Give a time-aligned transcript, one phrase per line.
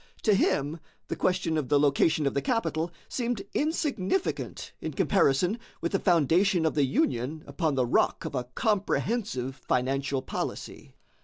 [0.23, 0.79] To him
[1.09, 6.65] the question of the location of the capital seemed insignificant in comparison with the foundation
[6.65, 10.95] of the Union upon the rock of a comprehensive financial policy.